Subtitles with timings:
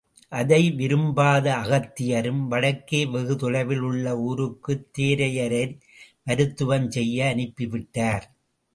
[0.31, 5.63] அதை விரும்பாத அகத்தியரும், வடக்கே வெகு தொலைவில் உள்ள ஊருக்குத் தேரையரை
[6.23, 8.25] மருத்துவம் செய்ய அனுப்பி விட்டார்.